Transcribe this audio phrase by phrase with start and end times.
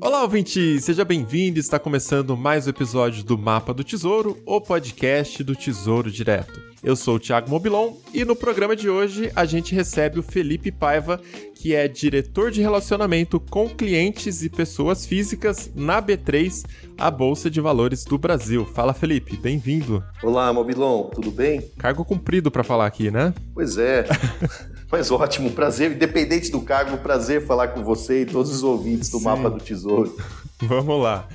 [0.00, 0.80] Olá, ouvinte!
[0.80, 1.58] Seja bem-vindo.
[1.58, 6.60] Está começando mais um episódio do Mapa do Tesouro, o podcast do Tesouro Direto.
[6.82, 10.72] Eu sou o Thiago Mobilon e no programa de hoje a gente recebe o Felipe
[10.72, 11.20] Paiva,
[11.54, 16.64] que é diretor de relacionamento com clientes e pessoas físicas na B3,
[16.98, 18.66] a Bolsa de Valores do Brasil.
[18.66, 20.02] Fala, Felipe, bem-vindo.
[20.24, 21.60] Olá, Mobilon, tudo bem?
[21.78, 23.32] Cargo cumprido para falar aqui, né?
[23.54, 24.04] Pois é.
[24.92, 29.18] Mas ótimo, prazer, independente do cargo, prazer falar com você e todos os ouvintes do
[29.18, 29.24] Sim.
[29.24, 30.14] Mapa do Tesouro.
[30.60, 31.26] Vamos lá.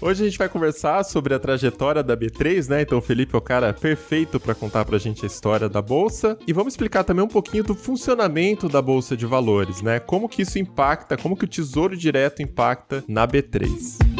[0.00, 2.82] Hoje a gente vai conversar sobre a trajetória da B3, né?
[2.82, 6.36] Então o Felipe é o cara perfeito para contar pra gente a história da bolsa
[6.44, 10.00] e vamos explicar também um pouquinho do funcionamento da bolsa de valores, né?
[10.00, 14.13] Como que isso impacta, como que o Tesouro Direto impacta na B3.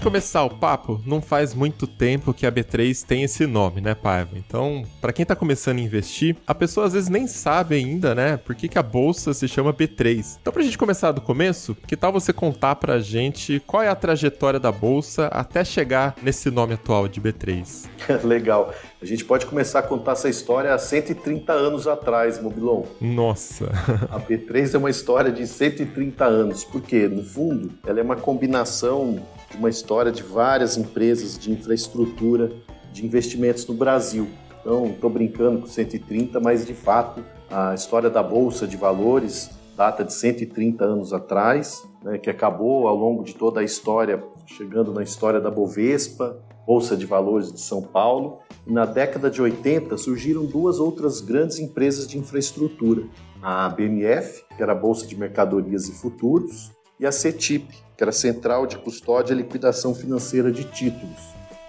[0.00, 3.94] Gente começar o papo, não faz muito tempo que a B3 tem esse nome, né,
[3.94, 4.30] Paiva?
[4.34, 8.38] Então, para quem tá começando a investir, a pessoa às vezes nem sabe ainda, né,
[8.38, 10.38] por que, que a bolsa se chama B3.
[10.40, 13.94] Então, pra gente começar do começo, que tal você contar pra gente qual é a
[13.94, 17.86] trajetória da bolsa até chegar nesse nome atual de B3?
[18.24, 18.72] Legal.
[19.02, 22.84] A gente pode começar a contar essa história há 130 anos atrás, Mobilon.
[23.00, 23.66] Nossa!
[24.10, 29.22] A B3 é uma história de 130 anos, porque, no fundo, ela é uma combinação
[29.50, 32.52] de uma história de várias empresas de infraestrutura
[32.92, 34.28] de investimentos no Brasil.
[34.60, 40.04] Então, estou brincando com 130, mas de fato a história da Bolsa de Valores data
[40.04, 45.02] de 130 anos atrás, né, que acabou ao longo de toda a história, chegando na
[45.02, 48.40] história da Bovespa, Bolsa de Valores de São Paulo.
[48.66, 53.04] E na década de 80 surgiram duas outras grandes empresas de infraestrutura:
[53.40, 57.66] a BMF, que era a Bolsa de Mercadorias e Futuros, e a CETIP,
[57.96, 61.18] que era Central de Custódia e Liquidação Financeira de Títulos.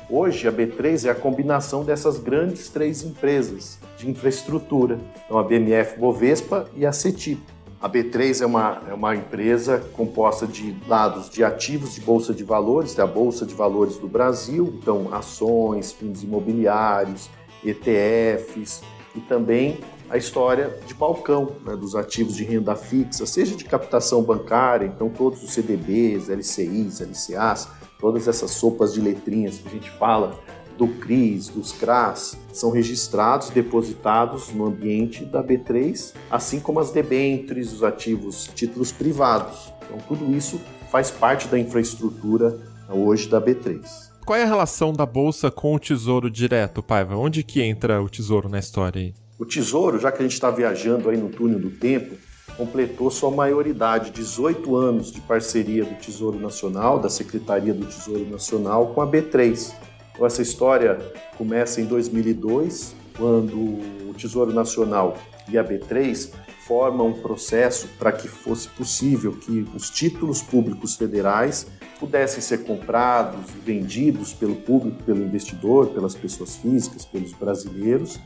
[0.09, 5.97] Hoje, a B3 é a combinação dessas grandes três empresas de infraestrutura, então a BMF
[5.97, 7.41] Bovespa e a CETIP.
[7.81, 12.43] A B3 é uma, é uma empresa composta de dados de ativos de bolsa de
[12.43, 17.29] valores, da Bolsa de Valores do Brasil, então ações, fundos imobiliários,
[17.63, 18.83] ETFs
[19.15, 19.79] e também
[20.11, 25.09] a história de balcão né, dos ativos de renda fixa, seja de captação bancária, então
[25.09, 30.37] todos os CDBs, LCIs, LCAs, todas essas sopas de letrinhas que a gente fala
[30.77, 37.71] do CRIs, dos CRAs, são registrados, depositados no ambiente da B3, assim como as debêntures,
[37.71, 39.71] os ativos, títulos privados.
[39.85, 40.59] Então tudo isso
[40.91, 43.79] faz parte da infraestrutura hoje da B3.
[44.25, 47.15] Qual é a relação da bolsa com o tesouro direto, Paiva?
[47.15, 49.13] Onde que entra o tesouro na história aí?
[49.41, 52.15] O Tesouro, já que a gente está viajando aí no túnel do tempo,
[52.55, 58.93] completou sua maioridade, 18 anos de parceria do Tesouro Nacional, da Secretaria do Tesouro Nacional,
[58.93, 59.73] com a B3.
[60.13, 60.99] Então, essa história
[61.39, 65.17] começa em 2002, quando o Tesouro Nacional
[65.49, 66.29] e a B3
[66.67, 71.65] formam um processo para que fosse possível que os títulos públicos federais
[71.99, 78.19] pudessem ser comprados e vendidos pelo público, pelo investidor, pelas pessoas físicas, pelos brasileiros,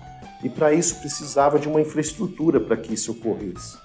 [0.43, 3.77] e para isso precisava de uma infraestrutura para que isso ocorresse.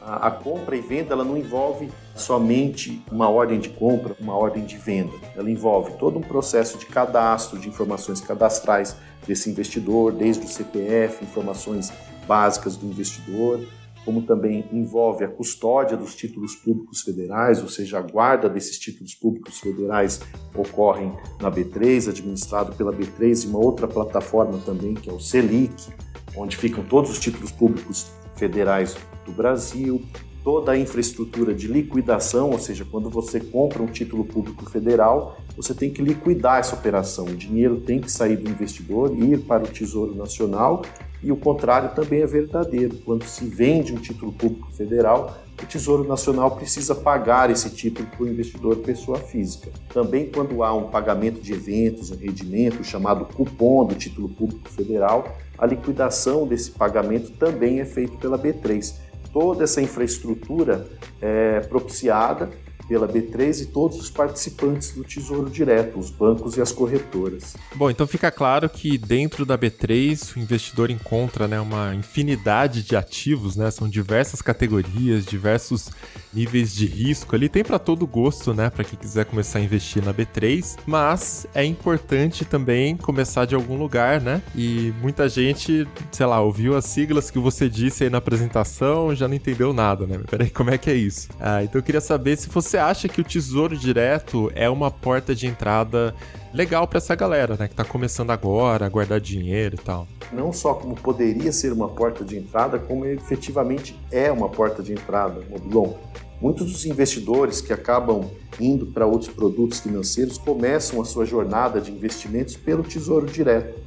[0.00, 4.64] A, a, compra e venda ela não envolve somente uma ordem de compra, uma ordem
[4.64, 5.12] de venda.
[5.36, 8.96] Ela envolve todo um processo de cadastro de informações cadastrais
[9.26, 11.92] desse investidor, desde o CPF, informações
[12.26, 13.60] básicas do investidor,
[14.04, 19.14] como também envolve a custódia dos títulos públicos federais, ou seja, a guarda desses títulos
[19.14, 20.20] públicos federais
[20.54, 25.92] ocorrem na B3, administrado pela B3 e uma outra plataforma também, que é o Selic,
[26.36, 30.02] onde ficam todos os títulos públicos federais do Brasil,
[30.42, 35.72] toda a infraestrutura de liquidação, ou seja, quando você compra um título público federal, você
[35.72, 37.26] tem que liquidar essa operação.
[37.26, 40.82] O dinheiro tem que sair do investidor, ir para o Tesouro Nacional
[41.22, 42.96] e o contrário também é verdadeiro.
[43.04, 48.24] Quando se vende um título público federal, o Tesouro Nacional precisa pagar esse título para
[48.24, 49.70] o investidor pessoa física.
[49.92, 55.36] Também quando há um pagamento de eventos, um rendimento chamado cupom do título público federal,
[55.56, 58.94] a liquidação desse pagamento também é feito pela B3.
[59.32, 60.86] Toda essa infraestrutura
[61.20, 62.50] é propiciada
[62.92, 67.56] pela B3 e todos os participantes do Tesouro Direto, os bancos e as corretoras.
[67.74, 72.94] Bom, então fica claro que dentro da B3 o investidor encontra né, uma infinidade de
[72.94, 73.70] ativos, né?
[73.70, 75.90] São diversas categorias, diversos
[76.34, 77.48] níveis de risco ali.
[77.48, 78.68] Tem para todo gosto, né?
[78.68, 83.78] Para quem quiser começar a investir na B3, mas é importante também começar de algum
[83.78, 84.42] lugar, né?
[84.54, 89.26] E muita gente, sei lá, ouviu as siglas que você disse aí na apresentação, já
[89.26, 90.20] não entendeu nada, né?
[90.30, 91.30] Peraí, como é que é isso?
[91.40, 95.34] Ah, então eu queria saber se você acha que o Tesouro Direto é uma porta
[95.34, 96.14] de entrada
[96.52, 100.06] legal para essa galera, né, que está começando agora a guardar dinheiro e tal.
[100.32, 104.92] Não só como poderia ser uma porta de entrada, como efetivamente é uma porta de
[104.92, 105.94] entrada, Mobilon.
[106.40, 108.28] Muitos dos investidores que acabam
[108.60, 113.80] indo para outros produtos financeiros começam a sua jornada de investimentos pelo Tesouro Direto,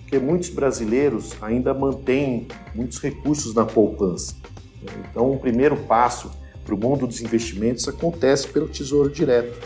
[0.00, 4.34] porque muitos brasileiros ainda mantêm muitos recursos na poupança.
[5.10, 6.30] Então, o primeiro passo
[6.68, 9.58] para o mundo dos investimentos acontece pelo Tesouro Direto,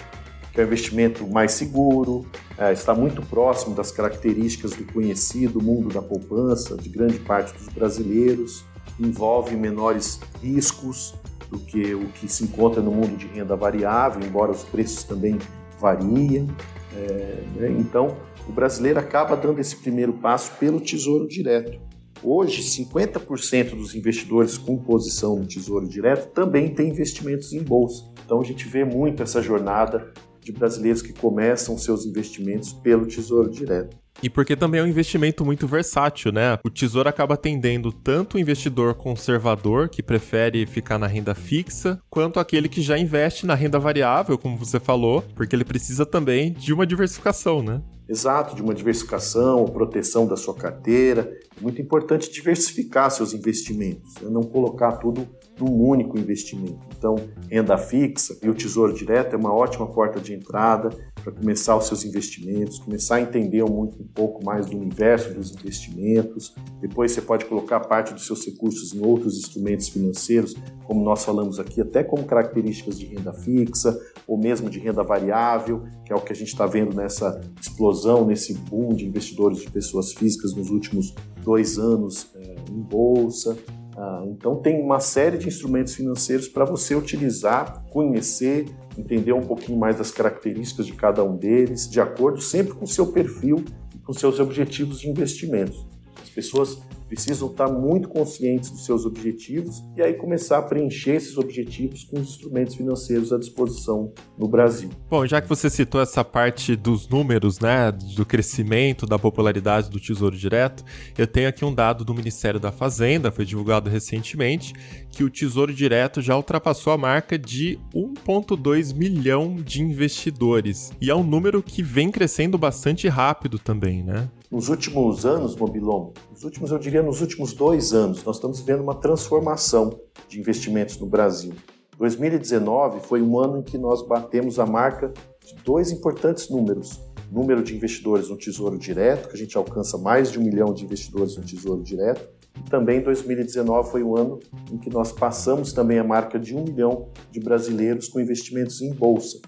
[0.53, 2.25] que é um investimento mais seguro,
[2.57, 7.67] é, está muito próximo das características do conhecido mundo da poupança de grande parte dos
[7.75, 8.65] brasileiros,
[9.01, 11.13] envolve menores riscos
[11.51, 15.39] do que o que se encontra no mundo de renda variável, embora os preços também
[15.81, 16.47] variem.
[16.95, 17.77] É, né?
[17.81, 18.17] Então,
[18.49, 21.81] o brasileiro acaba dando esse primeiro passo pelo Tesouro Direto.
[22.25, 28.05] Hoje, 50% dos investidores com posição no Tesouro Direto também têm investimentos em bolsa.
[28.25, 30.13] Então, a gente vê muito essa jornada
[30.43, 33.97] de brasileiros que começam seus investimentos pelo Tesouro Direto.
[34.23, 36.59] E porque também é um investimento muito versátil, né?
[36.65, 42.39] O Tesouro acaba atendendo tanto o investidor conservador, que prefere ficar na renda fixa, quanto
[42.39, 46.73] aquele que já investe na renda variável, como você falou, porque ele precisa também de
[46.73, 47.81] uma diversificação, né?
[48.09, 51.33] Exato, de uma diversificação, proteção da sua carteira.
[51.57, 54.29] É muito importante diversificar seus investimentos, né?
[54.29, 55.27] não colocar tudo
[55.63, 56.81] num único investimento.
[56.97, 57.15] Então,
[57.49, 60.91] renda fixa e o Tesouro Direto é uma ótima porta de entrada
[61.23, 65.53] para começar os seus investimentos, começar a entender muito, um pouco mais do universo dos
[65.53, 66.55] investimentos.
[66.81, 70.55] Depois você pode colocar parte dos seus recursos em outros instrumentos financeiros,
[70.85, 75.85] como nós falamos aqui, até como características de renda fixa ou mesmo de renda variável,
[76.05, 79.71] que é o que a gente está vendo nessa explosão, nesse boom de investidores de
[79.71, 83.57] pessoas físicas nos últimos dois anos é, em bolsa.
[83.97, 88.67] Ah, então tem uma série de instrumentos financeiros para você utilizar, conhecer,
[88.97, 92.89] entender um pouquinho mais das características de cada um deles, de acordo sempre com o
[92.89, 95.87] seu perfil e com seus objetivos de investimentos.
[96.23, 96.81] As pessoas
[97.13, 102.19] precisam estar muito conscientes dos seus objetivos e aí começar a preencher esses objetivos com
[102.19, 104.89] os instrumentos financeiros à disposição no Brasil.
[105.11, 110.01] Bom, já que você citou essa parte dos números, né, do crescimento, da popularidade do
[110.01, 110.83] Tesouro Direto,
[111.19, 114.73] eu tenho aqui um dado do Ministério da Fazenda, foi divulgado recentemente,
[115.11, 120.91] que o Tesouro Direto já ultrapassou a marca de 1,2 milhão de investidores.
[120.99, 124.31] E é um número que vem crescendo bastante rápido também, né?
[124.53, 128.83] Nos últimos anos, Mobilon, nos últimos, eu diria nos últimos dois anos, nós estamos vendo
[128.83, 131.55] uma transformação de investimentos no Brasil.
[131.97, 135.11] 2019 foi um ano em que nós batemos a marca
[135.43, 137.01] de dois importantes números.
[137.31, 140.85] Número de investidores no Tesouro Direto, que a gente alcança mais de um milhão de
[140.85, 142.29] investidores no Tesouro Direto.
[142.59, 144.39] E também 2019 foi o ano
[144.71, 148.93] em que nós passamos também a marca de um milhão de brasileiros com investimentos em
[148.93, 149.41] bolsa.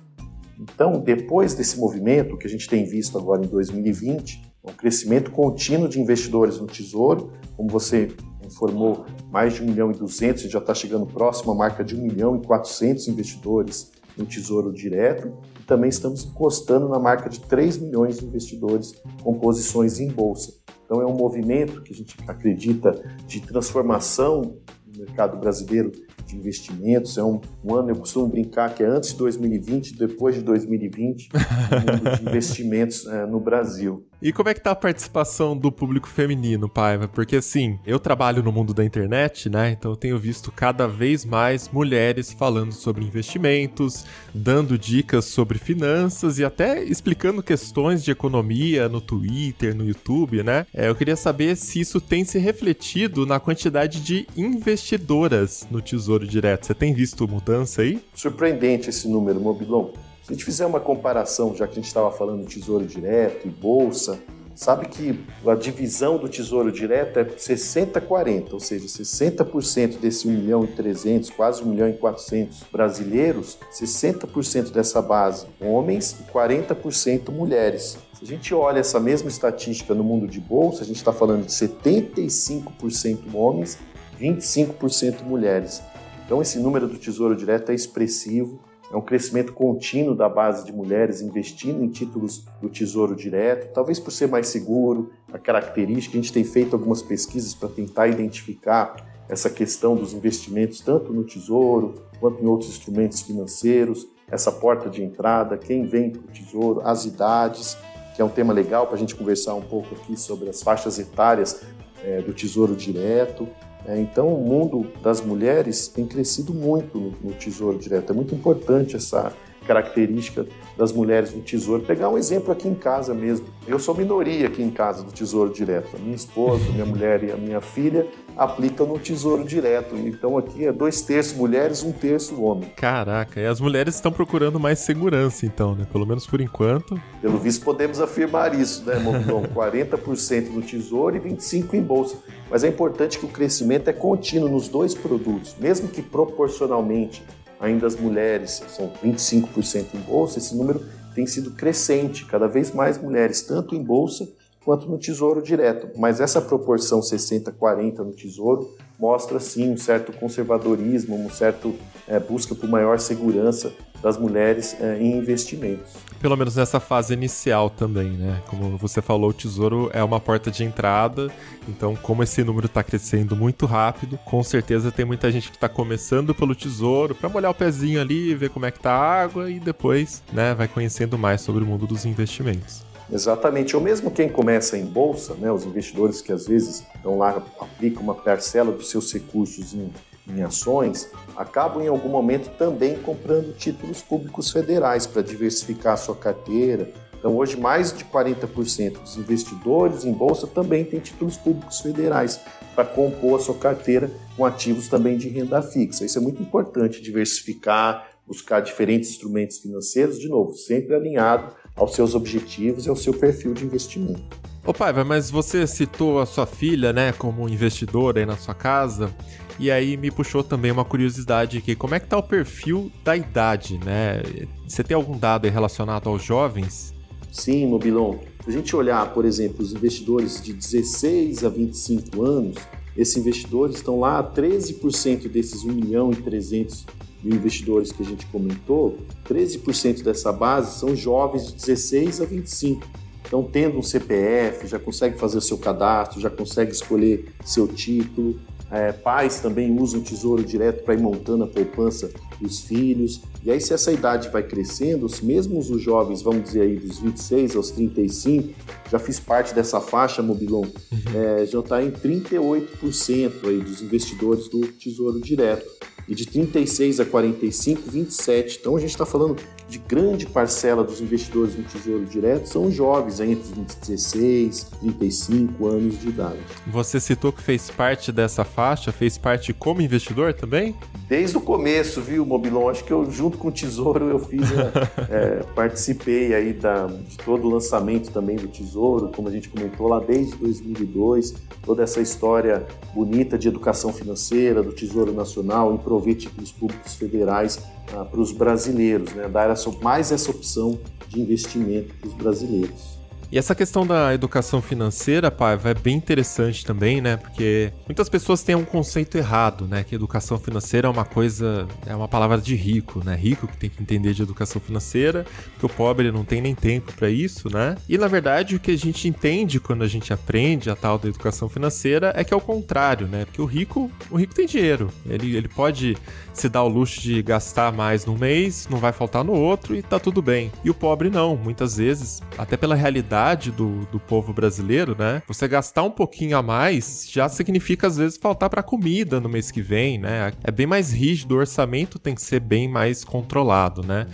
[0.59, 5.89] Então, depois desse movimento que a gente tem visto agora em 2020, um crescimento contínuo
[5.89, 8.09] de investidores no Tesouro, como você
[8.45, 11.85] informou, mais de 1 milhão e 200, a gente já está chegando próximo à marca
[11.85, 17.29] de 1 milhão e 400 investidores no Tesouro Direto, e também estamos encostando na marca
[17.29, 20.55] de 3 milhões de investidores com posições em bolsa.
[20.85, 22.93] Então é um movimento que a gente acredita
[23.27, 25.91] de transformação no mercado brasileiro
[26.27, 27.19] de investimentos.
[27.19, 31.29] É um, um, ano, eu costumo brincar que é antes de 2020, depois de 2020,
[31.33, 31.39] o
[31.93, 34.07] mundo de investimentos é, no Brasil.
[34.23, 37.07] E como é que tá a participação do público feminino, Paiva?
[37.07, 39.73] Porque assim, eu trabalho no mundo da internet, né?
[39.73, 46.39] Então eu tenho visto cada vez mais mulheres falando sobre investimentos, dando dicas sobre finanças
[46.39, 50.67] e até explicando questões de economia no Twitter, no YouTube, né?
[50.73, 56.14] É, eu queria saber se isso tem se refletido na quantidade de investidoras no Tesouro
[56.21, 56.67] Direto.
[56.67, 58.01] Você tem visto mudança aí?
[58.15, 59.91] Surpreendente esse número, Mobilon.
[60.23, 63.47] Se a gente fizer uma comparação, já que a gente estava falando de tesouro direto
[63.47, 64.19] e bolsa,
[64.55, 70.65] sabe que a divisão do tesouro direto é 60-40, ou seja, 60% desse 1 milhão
[70.65, 77.99] e 300, quase 1 milhão e 400 brasileiros, 60% dessa base homens e 40% mulheres.
[78.15, 81.45] Se a gente olha essa mesma estatística no mundo de bolsa, a gente está falando
[81.45, 83.77] de 75% homens,
[84.19, 85.83] 25% mulheres.
[86.25, 88.61] Então esse número do tesouro direto é expressivo
[88.95, 93.99] é um crescimento contínuo da base de mulheres investindo em títulos do Tesouro Direto, talvez
[93.99, 96.17] por ser mais seguro, a característica.
[96.17, 98.95] A gente tem feito algumas pesquisas para tentar identificar
[99.29, 105.03] essa questão dos investimentos, tanto no Tesouro quanto em outros instrumentos financeiros, essa porta de
[105.03, 107.77] entrada, quem vem para o Tesouro, as idades,
[108.15, 110.99] que é um tema legal para a gente conversar um pouco aqui sobre as faixas
[110.99, 111.63] etárias
[112.05, 113.49] é, do Tesouro Direto.
[113.87, 118.11] É, então, o mundo das mulheres tem crescido muito no, no Tesouro Direto.
[118.11, 119.33] É muito importante essa
[119.65, 121.83] característica das mulheres no Tesouro.
[121.83, 123.47] Pegar um exemplo aqui em casa mesmo.
[123.67, 125.97] Eu sou minoria aqui em casa do Tesouro Direto.
[125.97, 128.07] A minha esposa, minha mulher e a minha filha
[128.37, 129.97] aplicam no Tesouro Direto.
[129.97, 132.69] Então aqui é dois terços mulheres, um terço homem.
[132.77, 135.87] Caraca, e as mulheres estão procurando mais segurança então, né?
[135.91, 137.01] Pelo menos por enquanto.
[137.21, 139.45] Pelo visto podemos afirmar isso, né, Mobilon?
[139.55, 142.17] 40% no Tesouro e 25% em bolsa.
[142.51, 147.23] Mas é importante que o crescimento é contínuo nos dois produtos, mesmo que proporcionalmente
[147.65, 152.99] ainda as mulheres são 25% em bolsa, esse número tem sido crescente, cada vez mais
[152.99, 154.29] mulheres, tanto em bolsa
[154.65, 155.89] quanto no Tesouro Direto.
[155.99, 158.75] Mas essa proporção 60-40 no Tesouro
[159.05, 161.75] mostra sim um certo conservadorismo, um certo
[162.09, 163.71] é, busca por maior segurança
[164.03, 165.93] das mulheres é, em investimentos.
[166.21, 168.43] Pelo menos nessa fase inicial também, né?
[168.49, 171.31] Como você falou, o tesouro é uma porta de entrada,
[171.69, 175.69] então como esse número está crescendo muito rápido, com certeza tem muita gente que está
[175.69, 179.51] começando pelo tesouro para molhar o pezinho ali, ver como é que tá a água
[179.51, 182.94] e depois, né, vai conhecendo mais sobre o mundo dos investimentos.
[183.11, 183.77] Exatamente.
[183.77, 188.03] Ou mesmo quem começa em bolsa, né, os investidores que às vezes estão lá, aplicam
[188.03, 189.91] uma parcela dos seus recursos em,
[190.29, 196.17] em ações, acabam em algum momento também comprando títulos públicos federais para diversificar a sua
[196.17, 196.91] carteira.
[197.19, 202.41] Então, hoje, mais de 40% dos investidores em bolsa também têm títulos públicos federais
[202.75, 206.05] para compor a sua carteira com ativos também de renda fixa.
[206.05, 212.15] Isso é muito importante, diversificar, buscar diferentes instrumentos financeiros, de novo, sempre alinhado aos seus
[212.15, 214.23] objetivos e ao seu perfil de investimento.
[214.67, 219.15] Ô Paiva, mas você citou a sua filha, né, como investidora aí na sua casa,
[219.59, 223.17] e aí me puxou também uma curiosidade aqui, como é que tá o perfil da
[223.17, 224.23] idade, né?
[224.67, 226.95] Você tem algum dado relacionado aos jovens?
[227.31, 228.19] Sim, Mobilon.
[228.43, 232.57] Se a gente olhar, por exemplo, os investidores de 16 a 25 anos,
[232.97, 236.87] esses investidores estão lá, 13% desses 1 milhão e 300
[237.25, 242.87] mil investidores que a gente comentou, 13% dessa base são jovens de 16 a 25.
[243.27, 248.39] Então, tendo um CPF, já consegue fazer o seu cadastro, já consegue escolher seu título.
[248.71, 253.23] É, pais também usam o tesouro direto para ir montando a poupança dos filhos.
[253.45, 257.55] E aí, se essa idade vai crescendo, mesmo os jovens, vamos dizer aí, dos 26
[257.55, 258.55] aos 35,
[258.91, 260.99] já fiz parte dessa faixa, Mobilon, uhum.
[261.15, 265.67] é, já está em 38% aí dos investidores do tesouro direto
[266.09, 268.59] e de 36 a 45, 27.
[268.61, 269.37] Então a gente está falando
[269.69, 273.43] de grande parcela dos investidores no Tesouro Direto são jovens, entre
[273.81, 276.39] 16 e 35 anos de idade.
[276.67, 280.77] Você citou que fez parte dessa faixa, fez parte como investidor também?
[281.09, 282.69] Desde o começo, viu, Mobilon?
[282.69, 284.73] Acho que eu, junto com o Tesouro, eu fiz, né,
[285.11, 289.89] é, participei aí da, de todo o lançamento também do Tesouro, como a gente comentou
[289.89, 296.53] lá desde 2002, toda essa história bonita de educação financeira, do Tesouro Nacional, em títulos
[296.53, 297.61] públicos federais
[297.93, 299.29] ah, para os brasileiros, né?
[299.29, 302.94] dar essa, mais essa opção de investimento para os brasileiros.
[303.31, 307.17] E essa questão da educação financeira, Paiva, é bem interessante também, né?
[307.17, 309.83] Porque muitas pessoas têm um conceito errado, né?
[309.83, 313.17] Que educação financeira é uma coisa, é uma palavra de rico, né?
[313.17, 316.93] Rico que tem que entender de educação financeira, porque o pobre não tem nem tempo
[316.93, 317.77] para isso, né?
[317.89, 321.09] E na verdade o que a gente entende quando a gente aprende a tal da
[321.09, 323.25] educação financeira é que é o contrário, né?
[323.25, 325.97] Porque o rico, o rico tem dinheiro, ele, ele pode
[326.33, 329.83] se dar o luxo de gastar mais num mês, não vai faltar no outro e
[329.83, 330.53] tá tudo bem.
[330.65, 335.23] E o pobre não, muitas vezes, até pela realidade realidade do, do povo brasileiro, né?
[335.29, 339.51] Você gastar um pouquinho a mais já significa às vezes faltar para comida no mês
[339.51, 340.33] que vem, né?
[340.43, 344.07] É bem mais rígido, o orçamento tem que ser bem mais controlado, né?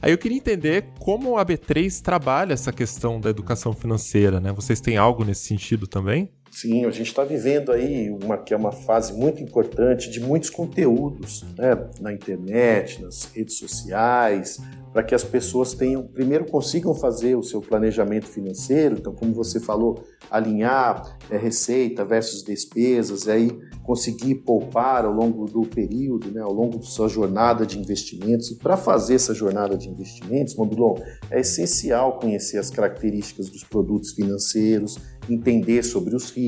[0.00, 4.52] Aí eu queria entender como a B3 trabalha essa questão da educação financeira, né?
[4.52, 6.28] Vocês têm algo nesse sentido também?
[6.54, 10.50] Sim, a gente está vivendo aí uma que é uma fase muito importante de muitos
[10.50, 11.90] conteúdos né?
[12.00, 14.60] na internet, nas redes sociais,
[14.92, 19.58] para que as pessoas tenham, primeiro consigam fazer o seu planejamento financeiro, então como você
[19.58, 23.50] falou, alinhar é, receita versus despesas, e aí
[23.82, 28.52] conseguir poupar ao longo do período, né, ao longo da sua jornada de investimentos.
[28.52, 30.94] E para fazer essa jornada de investimentos, Mobilon,
[31.28, 34.96] é essencial conhecer as características dos produtos financeiros,
[35.28, 36.43] entender sobre os riscos,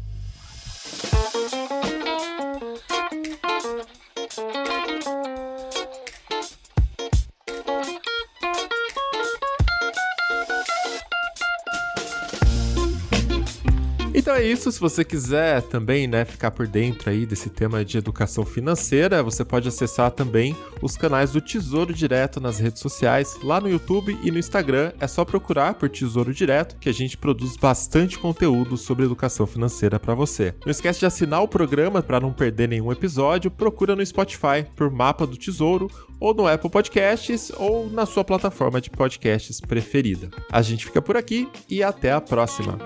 [14.35, 18.45] é isso, se você quiser também, né, ficar por dentro aí desse tema de educação
[18.45, 23.69] financeira, você pode acessar também os canais do Tesouro Direto nas redes sociais, lá no
[23.69, 28.19] YouTube e no Instagram, é só procurar por Tesouro Direto que a gente produz bastante
[28.19, 30.53] conteúdo sobre educação financeira para você.
[30.65, 34.91] Não esquece de assinar o programa para não perder nenhum episódio, procura no Spotify por
[34.91, 35.89] Mapa do Tesouro
[36.19, 40.29] ou no Apple Podcasts ou na sua plataforma de podcasts preferida.
[40.51, 42.77] A gente fica por aqui e até a próxima.